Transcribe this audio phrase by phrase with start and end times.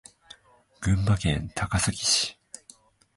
[0.81, 2.35] 群馬県高崎市